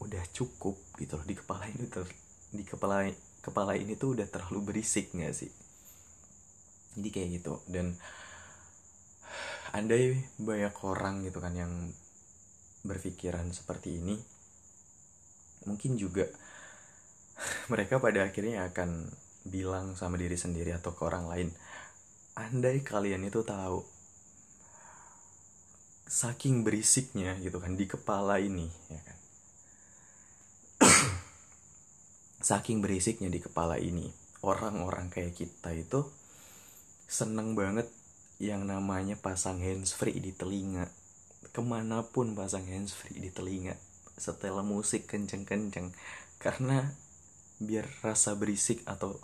udah 0.00 0.24
cukup 0.36 0.76
gitu 1.00 1.16
loh 1.16 1.24
di 1.24 1.34
kepala 1.36 1.64
ini 1.64 1.88
ter 1.88 2.04
di 2.52 2.62
kepala 2.62 3.08
kepala 3.44 3.76
ini 3.76 3.94
tuh 4.00 4.16
udah 4.16 4.26
terlalu 4.26 4.72
berisik 4.72 5.12
nggak 5.12 5.34
sih? 5.36 5.52
Jadi 6.96 7.08
kayak 7.12 7.28
gitu. 7.38 7.60
Dan 7.68 7.92
andai 9.74 10.22
banyak 10.38 10.74
orang 10.86 11.26
gitu 11.26 11.42
kan 11.42 11.50
yang 11.52 11.72
berpikiran 12.86 13.50
seperti 13.50 13.98
ini 13.98 14.14
mungkin 15.66 15.98
juga 15.98 16.28
mereka 17.72 17.98
pada 17.98 18.22
akhirnya 18.22 18.70
akan 18.70 19.10
bilang 19.44 19.98
sama 19.98 20.14
diri 20.14 20.38
sendiri 20.38 20.70
atau 20.70 20.94
ke 20.94 21.02
orang 21.02 21.26
lain 21.26 21.48
andai 22.38 22.86
kalian 22.86 23.26
itu 23.26 23.42
tahu 23.42 23.82
saking 26.06 26.62
berisiknya 26.62 27.34
gitu 27.40 27.58
kan 27.58 27.74
di 27.74 27.88
kepala 27.88 28.38
ini 28.38 28.68
ya 28.92 29.00
kan 29.02 29.18
saking 32.44 32.84
berisiknya 32.84 33.32
di 33.32 33.40
kepala 33.40 33.80
ini 33.80 34.12
orang-orang 34.44 35.08
kayak 35.08 35.32
kita 35.32 35.72
itu 35.72 36.04
seneng 37.08 37.56
banget 37.56 37.88
yang 38.36 38.68
namanya 38.68 39.16
pasang 39.16 39.64
handsfree 39.64 40.20
di 40.20 40.36
telinga. 40.36 40.92
Ke 41.54 41.64
mana 41.64 42.04
pun 42.04 42.36
pasang 42.36 42.68
handsfree 42.68 43.16
di 43.16 43.32
telinga 43.32 43.80
setelah 44.20 44.60
musik 44.60 45.08
kenceng-kenceng. 45.08 45.96
Karena 46.36 46.84
biar 47.56 47.88
rasa 48.04 48.36
berisik 48.36 48.84
atau 48.84 49.16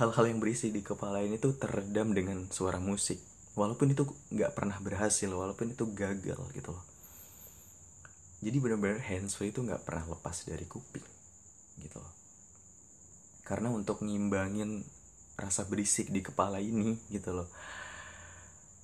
hal-hal 0.00 0.24
yang 0.32 0.40
berisik 0.40 0.72
di 0.72 0.80
kepala 0.80 1.20
ini 1.20 1.36
tuh 1.36 1.52
teredam 1.60 2.16
dengan 2.16 2.48
suara 2.48 2.80
musik. 2.80 3.20
Walaupun 3.54 3.92
itu 3.92 4.08
nggak 4.32 4.56
pernah 4.56 4.80
berhasil 4.80 5.28
walaupun 5.28 5.76
itu 5.76 5.84
gagal 5.92 6.40
gitu 6.56 6.70
loh. 6.72 6.84
Jadi 8.40 8.56
benar-benar 8.60 9.04
handsfree 9.04 9.52
itu 9.52 9.60
nggak 9.60 9.84
pernah 9.84 10.04
lepas 10.16 10.48
dari 10.48 10.64
kuping 10.64 11.13
gitu 11.80 11.98
loh. 11.98 12.14
Karena 13.44 13.68
untuk 13.68 14.00
ngimbangin 14.00 14.86
rasa 15.34 15.66
berisik 15.66 16.14
di 16.14 16.22
kepala 16.22 16.62
ini 16.62 16.96
gitu 17.10 17.34
loh. 17.34 17.48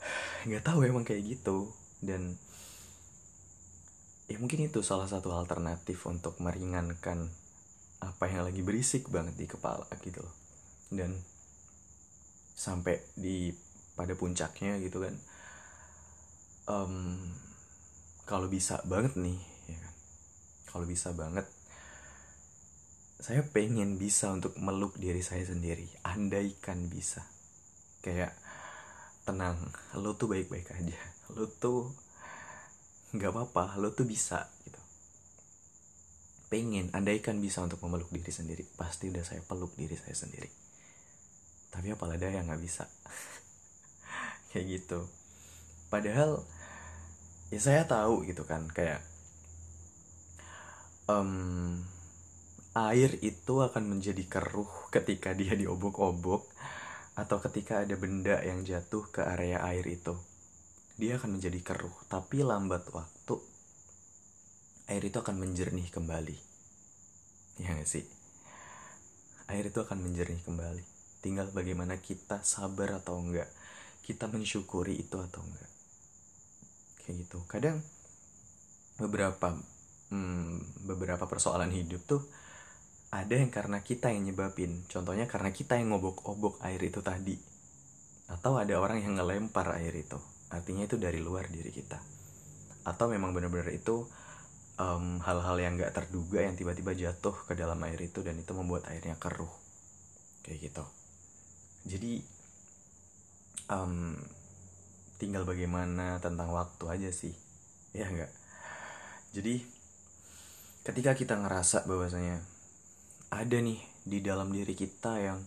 Nggak 0.49 0.65
tahu 0.67 0.85
emang 0.87 1.07
kayak 1.07 1.39
gitu. 1.39 1.71
Dan 2.03 2.37
ya 4.31 4.37
mungkin 4.39 4.67
itu 4.67 4.83
salah 4.83 5.11
satu 5.11 5.35
alternatif 5.35 6.07
untuk 6.07 6.39
meringankan 6.39 7.31
apa 8.01 8.25
yang 8.33 8.49
lagi 8.49 8.65
berisik 8.65 9.13
banget 9.13 9.37
di 9.37 9.47
kepala 9.47 9.87
gitu 10.03 10.25
loh. 10.25 10.35
Dan 10.91 11.15
sampai 12.57 13.01
di 13.17 13.55
pada 13.97 14.13
puncaknya 14.17 14.77
gitu 14.83 15.01
kan. 15.01 15.15
Um, 16.71 17.19
kalau 18.29 18.47
bisa 18.47 18.79
banget 18.87 19.17
nih 19.19 19.39
ya 19.67 19.79
kan. 19.81 19.95
Kalau 20.71 20.87
bisa 20.87 21.11
banget 21.17 21.47
saya 23.21 23.45
pengen 23.45 24.01
bisa 24.01 24.33
untuk 24.33 24.57
meluk 24.57 24.97
diri 24.97 25.21
saya 25.21 25.45
sendiri. 25.45 25.85
Andaikan 26.09 26.89
bisa. 26.89 27.21
Kayak 28.01 28.33
tenang 29.29 29.61
lo 30.01 30.17
tuh 30.17 30.33
baik-baik 30.33 30.73
aja. 30.73 31.01
Lo 31.37 31.45
tuh 31.47 31.93
nggak 33.13 33.31
apa-apa 33.31 33.77
lo 33.77 33.93
tuh 33.93 34.09
bisa 34.09 34.49
gitu. 34.65 34.81
Pengen 36.49 36.89
andaikan 36.97 37.39
bisa 37.39 37.61
untuk 37.61 37.85
memeluk 37.85 38.09
diri 38.09 38.33
sendiri. 38.33 38.65
Pasti 38.75 39.13
udah 39.13 39.23
saya 39.23 39.45
peluk 39.45 39.77
diri 39.77 40.01
saya 40.01 40.17
sendiri. 40.17 40.49
Tapi 41.71 41.93
apalah 41.93 42.17
daya 42.17 42.41
nggak 42.41 42.63
bisa. 42.65 42.89
Kayak 44.51 44.81
gitu. 44.81 45.01
Padahal 45.93 46.41
ya 47.53 47.61
saya 47.61 47.83
tahu 47.85 48.23
gitu 48.31 48.47
kan 48.47 48.71
kayak 48.71 49.03
um, 51.11 51.83
air 52.71 53.19
itu 53.27 53.55
akan 53.59 53.99
menjadi 53.99 54.23
keruh 54.31 54.71
ketika 54.95 55.35
dia 55.35 55.59
diobok-obok 55.59 56.47
atau 57.19 57.37
ketika 57.43 57.83
ada 57.83 57.99
benda 57.99 58.39
yang 58.47 58.63
jatuh 58.63 59.11
ke 59.11 59.27
area 59.27 59.59
air 59.67 59.83
itu. 59.91 60.15
Dia 60.95 61.19
akan 61.19 61.41
menjadi 61.41 61.59
keruh 61.65 61.95
tapi 62.07 62.47
lambat 62.47 62.87
waktu 62.95 63.37
air 64.87 65.03
itu 65.03 65.19
akan 65.19 65.43
menjernih 65.43 65.91
kembali. 65.91 66.37
Ya 67.59 67.75
gak 67.75 67.91
sih? 67.91 68.07
Air 69.51 69.75
itu 69.75 69.83
akan 69.83 69.99
menjernih 70.07 70.47
kembali. 70.47 70.85
Tinggal 71.21 71.51
bagaimana 71.51 71.99
kita 71.99 72.47
sabar 72.47 73.03
atau 73.03 73.19
enggak 73.19 73.51
kita 74.07 74.31
mensyukuri 74.31 74.97
itu 74.97 75.19
atau 75.19 75.43
enggak 75.43 75.71
kayak 77.03 77.27
gitu. 77.27 77.43
Kadang 77.51 77.83
beberapa 78.97 79.59
hmm, 80.15 80.87
beberapa 80.87 81.27
persoalan 81.27 81.75
hidup 81.75 82.07
tuh 82.07 82.23
ada 83.11 83.35
yang 83.35 83.51
karena 83.51 83.83
kita 83.83 84.15
yang 84.15 84.31
nyebabin 84.31 84.87
contohnya 84.87 85.27
karena 85.27 85.51
kita 85.51 85.75
yang 85.79 85.95
ngobok-obok 85.95 86.63
air 86.63 86.81
itu 86.83 87.03
tadi. 87.03 87.37
Atau 88.31 88.63
ada 88.63 88.79
orang 88.79 89.03
yang 89.03 89.19
ngelempar 89.19 89.75
air 89.79 89.95
itu 89.95 90.19
artinya 90.51 90.87
itu 90.87 90.99
dari 90.99 91.19
luar 91.23 91.47
diri 91.51 91.71
kita. 91.71 91.99
Atau 92.87 93.11
memang 93.11 93.35
benar-benar 93.35 93.71
itu 93.71 94.07
hal-hal 95.21 95.57
um, 95.61 95.63
yang 95.63 95.77
gak 95.77 95.93
terduga 95.93 96.41
yang 96.41 96.57
tiba-tiba 96.57 96.97
jatuh 96.97 97.37
ke 97.45 97.53
dalam 97.53 97.77
air 97.85 98.01
itu 98.01 98.25
dan 98.25 98.39
itu 98.41 98.55
membuat 98.57 98.89
airnya 98.89 99.19
keruh. 99.21 99.51
Kayak 100.47 100.71
gitu. 100.71 100.85
Jadi 101.85 102.25
um, 103.69 104.17
tinggal 105.21 105.45
bagaimana 105.45 106.17
tentang 106.23 106.51
waktu 106.55 106.85
aja 106.89 107.11
sih. 107.13 107.35
Ya 107.91 108.07
enggak 108.07 108.31
jadi 109.31 109.63
ketika 110.83 111.15
kita 111.15 111.39
ngerasa 111.39 111.87
bahwasanya 111.87 112.43
ada 113.31 113.57
nih 113.63 113.79
di 114.03 114.19
dalam 114.19 114.51
diri 114.51 114.75
kita 114.75 115.23
yang 115.23 115.41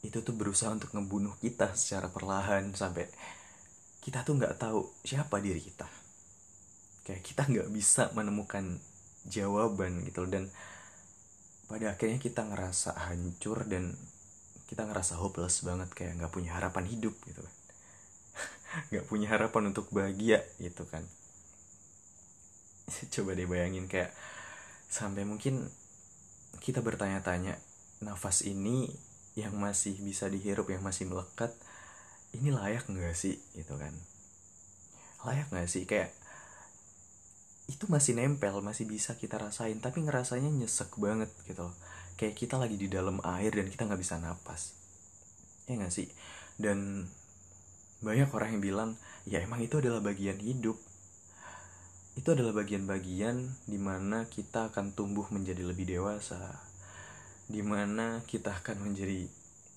itu 0.00 0.22
tuh 0.22 0.32
berusaha 0.32 0.72
untuk 0.72 0.94
ngebunuh 0.96 1.36
kita 1.42 1.76
secara 1.76 2.08
perlahan 2.08 2.72
sampai 2.72 3.04
kita 4.00 4.22
tuh 4.22 4.38
nggak 4.38 4.56
tahu 4.56 4.86
siapa 5.02 5.42
diri 5.42 5.60
kita. 5.60 5.84
Kayak 7.04 7.22
kita 7.26 7.42
nggak 7.46 7.68
bisa 7.74 8.08
menemukan 8.14 8.78
jawaban 9.26 10.06
gitu 10.06 10.24
dan 10.30 10.46
pada 11.66 11.98
akhirnya 11.98 12.22
kita 12.22 12.46
ngerasa 12.46 12.94
hancur 13.10 13.66
dan 13.66 13.98
kita 14.70 14.86
ngerasa 14.86 15.18
hopeless 15.18 15.66
banget 15.66 15.90
kayak 15.90 16.22
nggak 16.22 16.32
punya 16.32 16.54
harapan 16.54 16.86
hidup 16.86 17.14
gitu 17.26 17.42
kan. 17.42 17.54
Nggak 18.92 19.06
punya 19.08 19.26
harapan 19.32 19.72
untuk 19.74 19.88
bahagia 19.90 20.42
gitu 20.62 20.86
kan. 20.86 21.02
Coba 23.14 23.34
deh 23.34 23.46
bayangin 23.46 23.90
kayak 23.90 24.14
sampai 24.86 25.26
mungkin 25.26 25.66
kita 26.60 26.82
bertanya-tanya 26.82 27.58
nafas 28.02 28.44
ini 28.44 28.90
yang 29.36 29.56
masih 29.56 29.96
bisa 30.00 30.26
dihirup 30.32 30.68
yang 30.72 30.80
masih 30.80 31.08
melekat 31.08 31.52
ini 32.34 32.52
layak 32.52 32.88
nggak 32.88 33.16
sih? 33.16 33.38
Gitu 33.52 33.76
kan. 33.76 33.92
Layak 35.24 35.48
nggak 35.52 35.68
sih? 35.68 35.84
Kayak 35.84 36.12
itu 37.66 37.90
masih 37.90 38.14
nempel 38.14 38.62
masih 38.62 38.86
bisa 38.86 39.18
kita 39.18 39.42
rasain 39.42 39.82
tapi 39.82 39.98
ngerasanya 40.06 40.46
nyesek 40.54 40.94
banget 41.02 41.26
gitu 41.50 41.66
kayak 42.14 42.38
kita 42.38 42.62
lagi 42.62 42.78
di 42.78 42.86
dalam 42.86 43.18
air 43.26 43.50
dan 43.50 43.66
kita 43.66 43.90
nggak 43.90 44.00
bisa 44.00 44.16
napas. 44.22 44.72
Ya 45.68 45.76
nggak 45.76 45.92
sih? 45.92 46.08
Dan 46.56 47.10
banyak 48.00 48.30
orang 48.32 48.56
yang 48.56 48.62
bilang 48.62 48.90
ya 49.28 49.42
emang 49.42 49.60
itu 49.60 49.82
adalah 49.82 50.00
bagian 50.00 50.38
hidup 50.40 50.78
itu 52.16 52.32
adalah 52.32 52.56
bagian-bagian 52.56 53.68
di 53.68 53.76
mana 53.76 54.24
kita 54.24 54.72
akan 54.72 54.96
tumbuh 54.96 55.28
menjadi 55.28 55.68
lebih 55.68 55.84
dewasa 55.84 56.40
di 57.46 57.60
mana 57.60 58.24
kita 58.24 58.56
akan 58.56 58.88
menjadi 58.88 59.28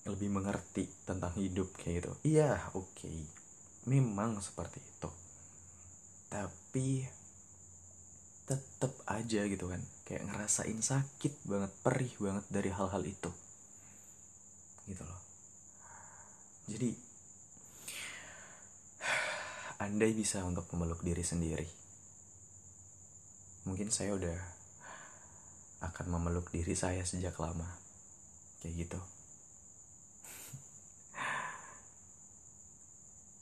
lebih 0.08 0.32
mengerti 0.32 0.88
tentang 1.04 1.36
hidup 1.36 1.68
kayak 1.76 2.00
gitu. 2.00 2.10
Iya 2.24 2.72
oke. 2.72 2.96
Okay. 2.96 3.18
memang 3.88 4.40
seperti 4.40 4.80
itu. 4.80 5.10
Tapi 6.32 7.04
tetep 8.48 8.92
aja 9.06 9.46
gitu 9.46 9.70
kan 9.70 9.80
kayak 10.08 10.26
ngerasain 10.26 10.80
sakit 10.82 11.46
banget 11.46 11.70
perih 11.84 12.12
banget 12.18 12.44
dari 12.48 12.72
hal-hal 12.72 13.04
itu. 13.04 13.30
Gitu 14.88 15.04
loh. 15.04 15.20
Jadi 16.72 16.90
andai 19.84 20.12
bisa 20.16 20.40
untuk 20.48 20.64
memeluk 20.72 21.04
diri 21.04 21.22
sendiri 21.22 21.79
mungkin 23.68 23.92
saya 23.92 24.16
udah 24.16 24.38
akan 25.80 26.06
memeluk 26.12 26.52
diri 26.52 26.72
saya 26.76 27.04
sejak 27.04 27.36
lama. 27.40 27.68
Kayak 28.60 28.88
gitu 28.88 29.00